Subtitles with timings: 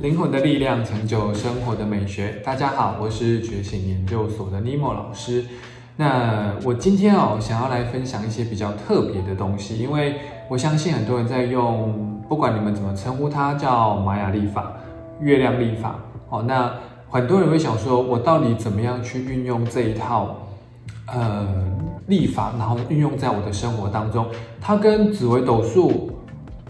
[0.00, 2.42] 灵魂的力量成就生活的美学。
[2.44, 5.42] 大家好，我是觉醒研究所的尼莫老师。
[5.96, 10.16] 那我今天哦，想要来分享一些比较特别的东西，因为
[10.50, 14.70] 我相信很多人在用，不管你们怎么称呼它，叫玛雅历法、
[15.18, 15.96] 月亮历法。
[16.28, 16.74] 哦，那
[17.08, 20.36] 很多人会想说，我到底怎么样去运用这一套
[21.06, 21.48] 呃
[22.06, 24.26] 历法，然后运用在我的生活当中？
[24.60, 26.10] 它跟紫微斗数、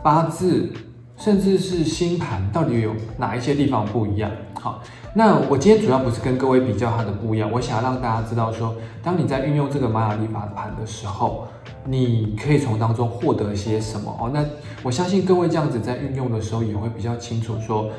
[0.00, 0.72] 八字。
[1.16, 4.30] 甚至是星盘到底有哪一些地方不一样？
[4.60, 4.82] 好，
[5.14, 11.46] 那我今天主要不是跟各位比较它的不一样，我想要让大家知道说，当你在运用这个玛雅历法盘的时候，
[11.84, 14.30] 你可以从当中获得些什么哦。
[14.32, 14.44] 那
[14.82, 17.90] 我相信各位这样子在运用的时候，也会比较清楚说，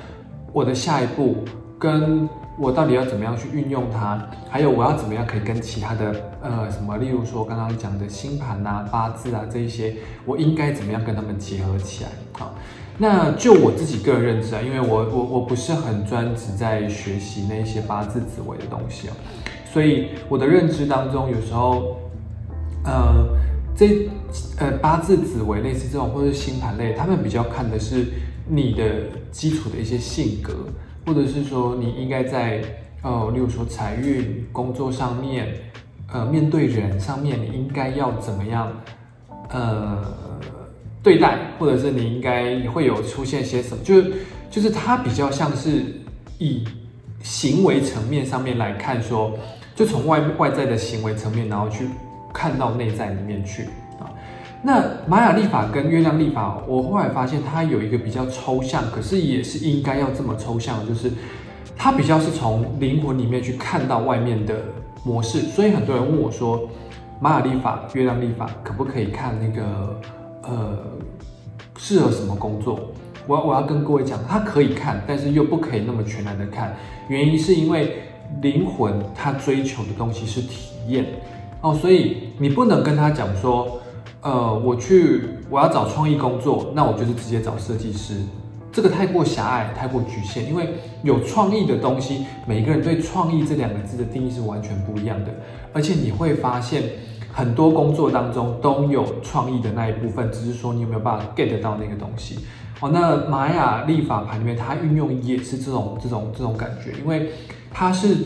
[0.53, 1.43] 我的下一步
[1.79, 12.09] 跟我到底要怎么样去运用它，还有我要怎么样可以跟其他的呃什么，例如说刚刚讲的星盘啊、八字啊这一些，我应该怎么样跟他们结合起来？
[12.33, 12.53] 好。
[12.99, 19.15] 那就我自己个人认知啊，因为我我我不是很专职在学习那些八字紫微的东西啊，
[19.71, 21.97] 所以我的认知当中，有时候，
[22.83, 23.27] 呃，
[23.75, 24.09] 这
[24.57, 28.07] 呃八字紫微类似这种或者星盘类，他们比较看的是
[28.47, 28.83] 你的
[29.31, 30.53] 基础的一些性格，
[31.05, 32.63] 或者是说你应该在
[33.03, 35.53] 呃，例如说财运、工作上面，
[36.11, 38.71] 呃，面对人上面，你应该要怎么样，
[39.49, 40.03] 呃。
[41.07, 44.11] 对待，或者是你应该会有出现些什么，就是
[44.51, 45.81] 就是它比较像是
[46.37, 46.65] 以
[47.23, 49.31] 行为层面上面来看，说
[49.73, 51.87] 就从外外在的行为层面，然后去
[52.33, 53.63] 看到内在里面去
[54.01, 54.11] 啊。
[54.61, 61.09] 那玛雅历法跟月亮历法，我后来发现它有一个比较抽象，可是也是应该要这么抽象，就是
[61.77, 64.55] 它比较是从灵魂里面去看到外面的
[65.05, 65.39] 模式。
[65.39, 66.69] 所以很多人问我说，
[67.21, 70.01] 玛雅历法、月亮历法可不可以看那个？
[70.47, 70.77] 呃，
[71.77, 72.79] 适合什么工作？
[73.27, 76.73] 我我要跟各位讲，他可以看，但是又不可以那么全然的看。
[77.09, 78.03] 原因是因为
[78.41, 81.05] 灵魂他追求的东西是体验
[81.59, 83.79] 哦，所以你不能跟他讲说，
[84.21, 88.21] 呃，我去我要找创意工作，那我就是直接找设计师，
[88.71, 90.47] 这个太过狭隘，太过局限。
[90.47, 95.33] 因为有创意的东西，每个人对创意这两个字的定义是完全不一样的，
[95.73, 96.83] 而且你会发现。
[97.37, 102.39] 很多工作当中都有创意的那一部分，只是说你有没有办法 get 到那个东西
[102.79, 102.89] 哦。
[102.91, 107.29] 那玛雅历法盘里面，它运用也是这种这种这种感觉，因为
[107.71, 108.17] 它是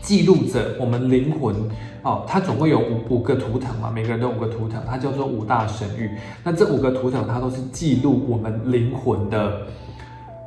[0.00, 1.54] 记录着我们灵魂
[2.02, 2.24] 哦。
[2.26, 6.10] 它总共有五五个图腾嘛，每个人都五个图腾，它叫做五大神域。
[6.42, 9.66] 那这五个图腾，它都是记录我们灵魂的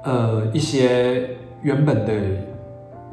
[0.03, 1.29] 呃一些
[1.61, 2.13] 原本的。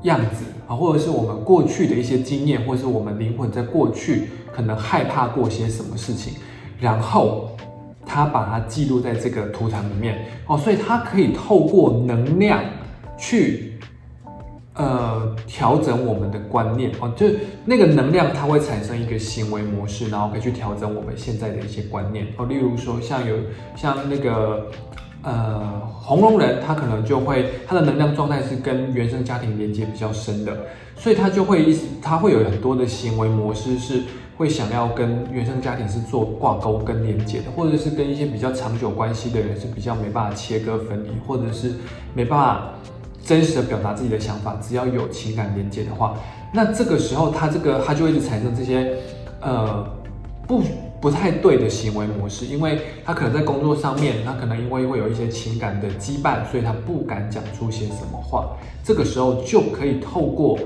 [0.04, 6.34] 样子啊，或者是我们过去的一些经验，或者是我们灵魂在过去可能害怕过些什么事情，
[6.80, 7.50] 然后
[8.06, 12.62] 他把它记录在这个图腾里面哦，所以它可以透过能量
[13.18, 13.74] 去
[14.74, 17.26] 呃调整我们的观念哦，就
[17.64, 23.36] 那个能量它会产生一个行为模式，然后可以去调整我们现在的一些观念哦，例如说像有
[23.76, 24.70] 像那个。
[25.24, 30.54] 呃，红龙人他可能就会他的能量状态是跟原生家庭连接比较深的，
[30.96, 34.02] 所以他就会意思他会有很多的行为模式是
[34.36, 41.72] 会想要跟原生家庭是做挂钩跟连接的，或者是跟一些比较长久关系的人是比较没办法切割分离，或者是
[42.12, 42.70] 没办法
[43.24, 46.14] 真实的表达自己的想法，只要有情感连接的话，
[46.52, 48.94] 那这个时候他这个他就会一直产生这些
[49.40, 49.86] 呃
[50.46, 50.62] 不。
[51.00, 58.56] 不太对的行为模式，因为他可能在工作上面，他可能因为会有一些情感的羁绊，所以他不敢讲出些什么话。
[58.82, 60.58] 这个时候就可以透过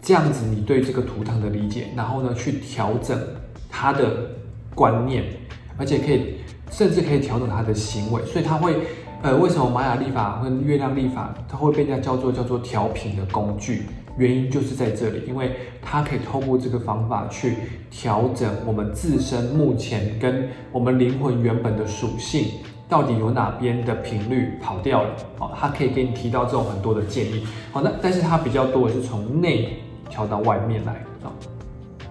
[0.00, 3.18] 这样子，你对这个图腾的理解，然后呢去调整
[3.68, 4.30] 他的
[4.76, 5.24] 观念，
[5.76, 6.36] 而且可以
[6.70, 8.24] 甚至可以调整他的行为。
[8.26, 8.76] 所以他会，
[9.22, 13.86] 呃，为什么玛雅历法跟月亮历法，它会被人家叫做叫做调频的工具？
[14.16, 15.52] 原因就是在这里，因为
[15.82, 17.56] 它可以透过这个方法去
[17.90, 22.46] 调整我们自身目前跟我们灵魂原本的属性，
[22.88, 25.10] 到底有哪边的频率跑掉了，
[25.40, 29.78] 哦，它可以给你提到这种很多的建议，好，那但是它比较多的是从内
[30.08, 30.92] 调到外面来
[31.24, 31.32] 啊，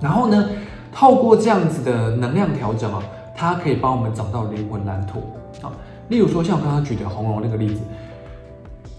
[0.02, 0.50] 然后呢，
[0.92, 3.02] 透过这样子的能量调整啊，
[3.36, 5.24] 它可以帮我们找到灵魂蓝图
[5.62, 5.72] 啊，
[6.10, 7.82] 例如说像我刚刚举的红龙那个例子。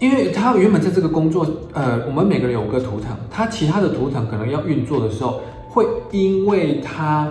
[0.05, 7.27] 因为他原本在这个工作，呃，我们每个人有个图腾，他其他的图腾可能要运作的时候，会因为他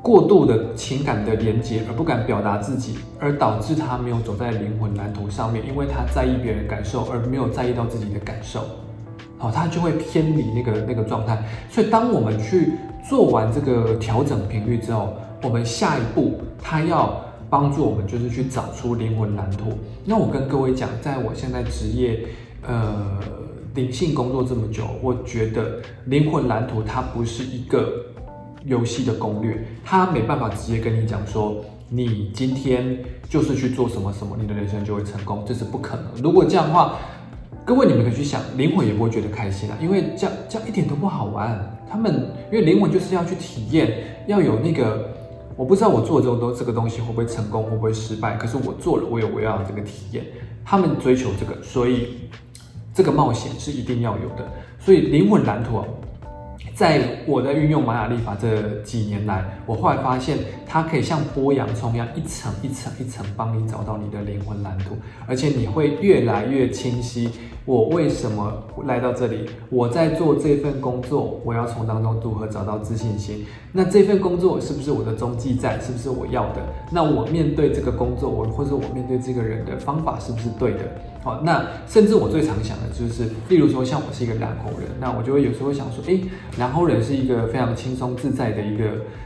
[0.00, 8.62] 过度的情感的连接而不敢表达自己，而导致他没有走在灵魂蓝图上面，因为他在意别人感受而没有在意到自己的感受，
[9.36, 11.44] 好，他就会偏离那个那个状态。
[11.68, 12.72] 所以当我们去
[13.06, 17.20] 做完这个调整频率之后，我们下一步他要。
[17.54, 19.78] 帮助我们就是去找出灵魂蓝图。
[20.04, 22.26] 那我跟各位讲，在我现在职业
[22.66, 23.16] 呃
[23.76, 27.92] 灵性工作这么久，我觉得灵魂蓝图它不是一个
[28.64, 31.64] 游戏的攻略，它没办法直接跟你讲说。
[31.90, 32.98] 你今天
[33.28, 36.06] 就是去做什么什么，你的人生就会成功，这是不可能。
[36.20, 36.96] 如果这样的话，
[37.64, 41.78] 各位你们可以去想，灵魂也不会觉得开心啊，因为这样这样一点都不好玩。
[41.88, 43.92] 他们因为灵魂就是要去体验，
[44.26, 45.08] 要有那个，
[45.56, 50.24] 我不知道我做这种东这个东西会不会成功，会不会失败，可是我做了，我有我要这个体验。
[50.64, 52.28] 他们追求这个，所以
[52.92, 54.50] 这个冒险是一定要有的。
[54.78, 55.84] 所以灵魂蓝图啊。
[56.74, 64.96] 在我在运用玛雅历法这几年来，我后来发现它可以像剥洋葱一样，一层一层一层帮你找到你的灵魂蓝图，
[65.26, 67.30] 而且你会越来越清晰。
[67.66, 69.48] 我为什么来到这里？
[69.70, 73.46] 我在做这份工作，我要从当中如何找到自信心？
[73.72, 75.80] 那这份工作是不是我的中继站？
[75.80, 76.60] 是不是我要的？
[76.90, 80.80] 那我面对这个工作，我或者我面对这个人的方法是不是对的？
[81.24, 86.20] 好，那甚至我最常想的就是，例如说像我是一个蓝猴人，那我就会有时候想说，诶，
[86.58, 88.84] 蓝猴人是一个非常轻松自在的一个，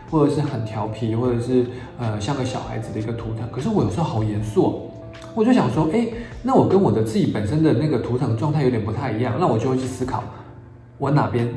[0.08, 1.66] 或者是很调皮，或者是
[1.98, 3.48] 呃像个小孩子的一个图腾。
[3.50, 4.88] 可是我有时候好严肃。
[5.34, 6.06] 我就想说，哎，
[6.42, 10.22] 那我跟我的自己本身的那个图腾状态有点不太一样，那我就会去思考，
[10.98, 11.48] 我哪边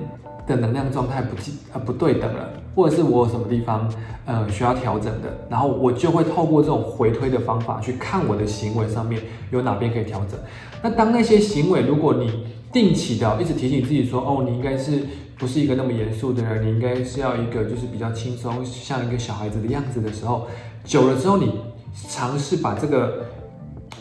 [0.48, 3.92] 的能量状态不记呃不对等了，或者是我有什么地方
[4.26, 9.22] 呃需要调整的，然后我就会透过这种回推的方法去看我的行为上面
[9.52, 10.40] 有哪边可以调整。
[10.82, 15.04] 那当那些行为，如果你定期的一直提醒自己说，哦，你应该是
[15.38, 20.48] 不是一个那么严肃的人，你应该是要一个就是比较轻松，像一个小孩子的样子的时候，
[20.84, 21.60] 久了之后，你
[22.08, 23.26] 尝试把这个。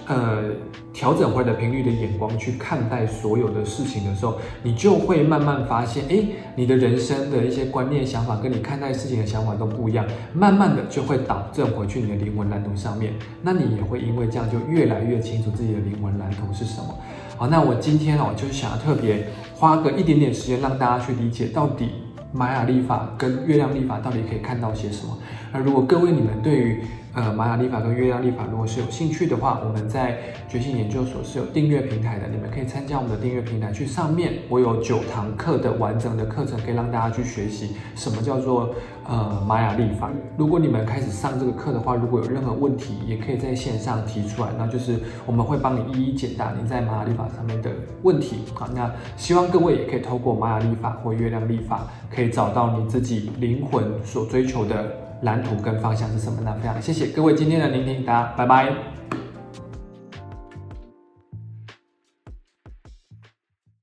[0.07, 0.43] 呃，
[0.93, 6.25] 调整回来的频率的眼光去看待所有的事情的时候，你就会慢慢发现，哎，
[6.57, 10.05] 你的人生的一些观念、想法跟你看待事情的想法都不一样，
[10.35, 13.13] 慢慢的就会导正回去你的灵魂蓝图上面。
[13.43, 16.99] 那你也会因为这样就越来越清楚自己的灵魂蓝图是什么。
[17.37, 21.89] 好，那我今天哦，就是想要特别花个一点点时间让大家去理解，到底
[22.33, 25.17] 玛雅历法跟月亮历法到底可以看到些什么。
[25.53, 30.17] 那如果各位你们对于呃，玛雅历法跟月亮历法，如果是有兴趣的话，我们在
[30.49, 38.73] 觉醒研究所是有订阅平台的，你们可以参加我们的订阅平台，去上面我有九堂课的完整的课程，可以让大家去学习什么叫做
[39.09, 40.09] 呃玛雅历法。
[40.37, 47.73] 如果你们开始上这个课的话，如果有任何问题，也可以在线上提出来，那就是我们会帮你一一解答你在玛雅历法上面的
[48.03, 48.45] 问题。
[48.55, 55.10] 好，那希望各位也可以透过玛雅历法或月亮历法，可以找到你自己灵魂所追求的。
[55.23, 56.57] 蓝图跟方向是什么呢？
[56.61, 59.00] 非常谢谢各位今天的聆听，大家拜拜。